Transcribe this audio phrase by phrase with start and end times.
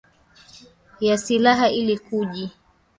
[0.99, 2.49] ya ya silaha ili kuji